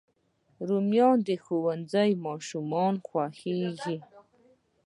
رومیان 0.67 1.17
د 1.27 1.29
ښوونځي 1.43 2.11
ماشومانو 2.25 3.03
خوښېږي 3.07 3.97